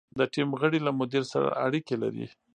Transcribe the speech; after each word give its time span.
د 0.19 0.21
ټیم 0.33 0.49
غړي 0.59 0.79
له 0.87 0.91
مدیر 0.99 1.23
سره 1.33 1.47
اړیکې 1.65 1.95
لري. 2.03 2.27